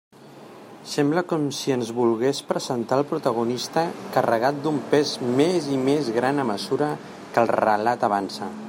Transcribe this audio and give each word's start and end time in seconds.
Sembla 0.91 1.23
com 1.31 1.43
si 1.57 1.73
ens 1.75 1.91
volgués 1.97 2.39
presentar 2.53 2.99
el 3.01 3.07
protagonista 3.11 3.85
carregat 4.17 4.59
d'un 4.65 4.83
pes 4.95 5.13
més 5.43 5.71
i 5.77 5.79
més 5.91 6.13
gran 6.21 6.45
a 6.47 6.49
mesura 6.55 6.93
que 7.31 7.45
el 7.47 7.55
relat 7.61 8.11
avança. 8.11 8.55